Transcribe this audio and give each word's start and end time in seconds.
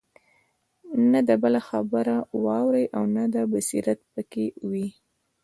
نه 1.11 1.19
د 1.27 1.29
بل 1.43 1.55
خبره 1.67 2.15
اوري 2.35 2.85
او 2.97 3.03
نه 3.15 3.23
دا 3.33 3.43
بصيرت 3.53 3.99
په 4.13 4.21
كي 4.31 4.45
وي 4.69 4.87